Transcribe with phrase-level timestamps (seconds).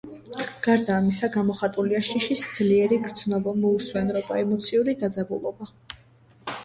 [0.67, 5.71] გარდა ამისა, გამოხატულია შიშის ძლიერი გრძნობა, მოუსვენრობა, ემოციური დაძაბულობა.